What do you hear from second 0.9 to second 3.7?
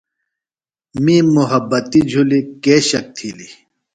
می مُحبتی جُھلیۡ کے شک تِھیلیۡ